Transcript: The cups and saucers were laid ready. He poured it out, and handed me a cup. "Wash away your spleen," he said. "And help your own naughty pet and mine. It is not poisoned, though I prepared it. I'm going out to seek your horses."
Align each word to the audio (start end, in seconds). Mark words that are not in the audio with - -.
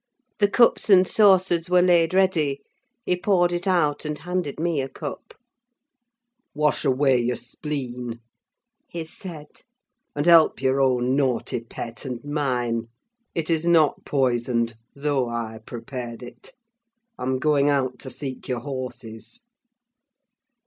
The 0.39 0.47
cups 0.47 0.89
and 0.89 1.07
saucers 1.07 1.69
were 1.69 1.83
laid 1.83 2.15
ready. 2.15 2.61
He 3.05 3.15
poured 3.15 3.51
it 3.51 3.67
out, 3.67 4.03
and 4.03 4.17
handed 4.17 4.59
me 4.59 4.81
a 4.81 4.89
cup. 4.89 5.35
"Wash 6.55 6.83
away 6.83 7.19
your 7.21 7.35
spleen," 7.35 8.19
he 8.89 9.05
said. 9.05 9.61
"And 10.15 10.25
help 10.25 10.59
your 10.59 10.81
own 10.81 11.15
naughty 11.15 11.59
pet 11.59 12.03
and 12.03 12.25
mine. 12.25 12.87
It 13.35 13.51
is 13.51 13.67
not 13.67 14.03
poisoned, 14.03 14.75
though 14.95 15.29
I 15.29 15.59
prepared 15.67 16.23
it. 16.23 16.55
I'm 17.19 17.37
going 17.37 17.69
out 17.69 17.99
to 17.99 18.09
seek 18.09 18.47
your 18.47 18.61
horses." 18.61 19.43